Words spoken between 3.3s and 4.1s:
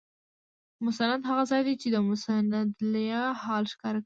حال ښکاره کوي.